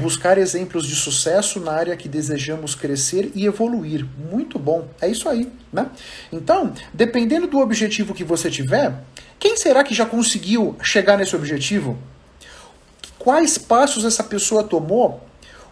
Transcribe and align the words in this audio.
Buscar 0.00 0.38
exemplos 0.38 0.86
de 0.86 0.94
sucesso 0.96 1.60
na 1.60 1.72
área 1.72 1.96
que 1.96 2.08
desejamos 2.08 2.74
crescer 2.74 3.30
e 3.34 3.46
evoluir. 3.46 4.04
Muito 4.30 4.58
bom. 4.58 4.88
É 5.00 5.08
isso 5.08 5.28
aí, 5.28 5.50
né? 5.72 5.90
Então, 6.32 6.72
dependendo 6.92 7.46
do 7.46 7.58
objetivo 7.58 8.14
que 8.14 8.24
você 8.24 8.50
tiver, 8.50 8.92
quem 9.38 9.56
será 9.56 9.84
que 9.84 9.94
já 9.94 10.04
conseguiu 10.04 10.76
chegar 10.82 11.16
nesse 11.16 11.36
objetivo? 11.36 11.96
Quais 13.18 13.56
passos 13.56 14.04
essa 14.04 14.24
pessoa 14.24 14.64
tomou? 14.64 15.22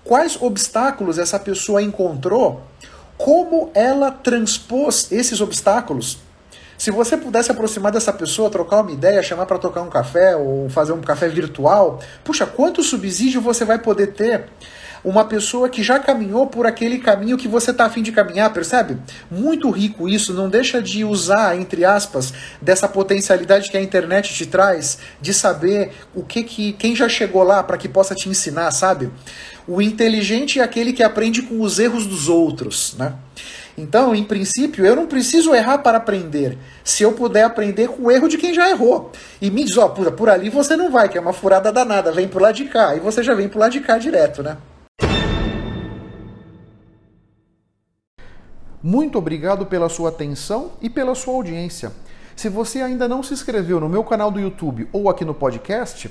Quais 0.04 0.40
obstáculos 0.40 1.18
essa 1.18 1.38
pessoa 1.38 1.82
encontrou? 1.82 2.62
Como 3.18 3.70
ela 3.74 4.10
transpôs 4.10 5.10
esses 5.12 5.40
obstáculos? 5.40 6.18
Se 6.82 6.90
você 6.90 7.16
pudesse 7.16 7.48
aproximar 7.48 7.92
dessa 7.92 8.12
pessoa, 8.12 8.50
trocar 8.50 8.80
uma 8.80 8.90
ideia, 8.90 9.22
chamar 9.22 9.46
para 9.46 9.56
tocar 9.56 9.82
um 9.82 9.88
café 9.88 10.34
ou 10.34 10.68
fazer 10.68 10.90
um 10.90 11.00
café 11.00 11.28
virtual, 11.28 12.00
puxa, 12.24 12.44
quanto 12.44 12.82
subsídio 12.82 13.40
você 13.40 13.64
vai 13.64 13.78
poder 13.78 14.08
ter? 14.08 14.46
Uma 15.04 15.24
pessoa 15.24 15.68
que 15.68 15.80
já 15.80 16.00
caminhou 16.00 16.48
por 16.48 16.66
aquele 16.66 16.98
caminho 16.98 17.36
que 17.36 17.46
você 17.46 17.70
está 17.70 17.84
afim 17.84 18.02
de 18.02 18.10
caminhar, 18.10 18.52
percebe? 18.52 18.98
Muito 19.30 19.70
rico 19.70 20.08
isso, 20.08 20.34
não 20.34 20.48
deixa 20.48 20.82
de 20.82 21.04
usar, 21.04 21.56
entre 21.56 21.84
aspas, 21.84 22.34
dessa 22.60 22.88
potencialidade 22.88 23.70
que 23.70 23.76
a 23.76 23.80
internet 23.80 24.34
te 24.34 24.44
traz, 24.44 24.98
de 25.20 25.32
saber 25.32 25.92
o 26.12 26.24
que 26.24 26.42
que 26.42 26.72
quem 26.72 26.96
já 26.96 27.08
chegou 27.08 27.44
lá 27.44 27.62
para 27.62 27.78
que 27.78 27.88
possa 27.88 28.12
te 28.12 28.28
ensinar, 28.28 28.72
sabe? 28.72 29.08
O 29.68 29.80
inteligente 29.80 30.58
é 30.58 30.64
aquele 30.64 30.92
que 30.92 31.04
aprende 31.04 31.42
com 31.42 31.60
os 31.60 31.78
erros 31.78 32.06
dos 32.06 32.28
outros, 32.28 32.96
né? 32.98 33.14
Então, 33.76 34.14
em 34.14 34.24
princípio, 34.24 34.84
eu 34.84 34.94
não 34.94 35.06
preciso 35.06 35.54
errar 35.54 35.78
para 35.78 35.98
aprender. 35.98 36.58
Se 36.84 37.02
eu 37.02 37.12
puder 37.12 37.44
aprender 37.44 37.88
com 37.88 38.04
o 38.04 38.10
erro 38.10 38.28
de 38.28 38.36
quem 38.36 38.52
já 38.52 38.68
errou. 38.70 39.10
E 39.40 39.50
me 39.50 39.64
diz, 39.64 39.76
ó, 39.78 39.88
por, 39.88 40.10
por 40.12 40.28
ali 40.28 40.50
você 40.50 40.76
não 40.76 40.90
vai, 40.90 41.08
que 41.08 41.16
é 41.16 41.20
uma 41.20 41.32
furada 41.32 41.72
danada, 41.72 42.12
vem 42.12 42.28
por 42.28 42.42
lá 42.42 42.52
de 42.52 42.66
cá. 42.66 42.94
E 42.94 43.00
você 43.00 43.22
já 43.22 43.34
vem 43.34 43.48
por 43.48 43.58
lá 43.58 43.68
de 43.68 43.80
cá 43.80 43.98
direto, 43.98 44.42
né? 44.42 44.58
Muito 48.82 49.16
obrigado 49.16 49.64
pela 49.64 49.88
sua 49.88 50.08
atenção 50.08 50.72
e 50.82 50.90
pela 50.90 51.14
sua 51.14 51.34
audiência. 51.34 51.92
Se 52.34 52.48
você 52.48 52.80
ainda 52.80 53.06
não 53.06 53.22
se 53.22 53.32
inscreveu 53.32 53.78
no 53.78 53.88
meu 53.88 54.02
canal 54.02 54.30
do 54.30 54.40
YouTube 54.40 54.88
ou 54.92 55.08
aqui 55.08 55.24
no 55.24 55.34
podcast, 55.34 56.10